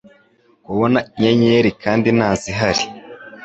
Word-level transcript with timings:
kubona 0.65 0.99
inyenyeri 1.17 1.69
kandi 1.83 2.07
ntazihari, 2.17 2.83